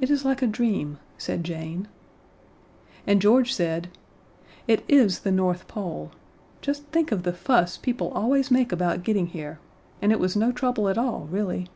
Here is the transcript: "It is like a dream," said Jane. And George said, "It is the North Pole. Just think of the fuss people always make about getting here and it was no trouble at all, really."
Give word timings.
"It 0.00 0.10
is 0.10 0.24
like 0.24 0.42
a 0.42 0.48
dream," 0.48 0.98
said 1.16 1.44
Jane. 1.44 1.86
And 3.06 3.22
George 3.22 3.54
said, 3.54 3.86
"It 4.66 4.84
is 4.88 5.20
the 5.20 5.30
North 5.30 5.68
Pole. 5.68 6.10
Just 6.60 6.82
think 6.86 7.12
of 7.12 7.22
the 7.22 7.32
fuss 7.32 7.76
people 7.76 8.08
always 8.12 8.50
make 8.50 8.72
about 8.72 9.04
getting 9.04 9.28
here 9.28 9.60
and 10.02 10.10
it 10.10 10.18
was 10.18 10.34
no 10.34 10.50
trouble 10.50 10.88
at 10.88 10.98
all, 10.98 11.28
really." 11.30 11.68